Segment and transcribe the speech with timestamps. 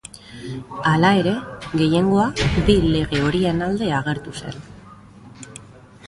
[0.91, 1.33] Hala ere,
[1.81, 2.23] gehiengoa
[2.69, 4.57] bi lege horien alde agertu zen.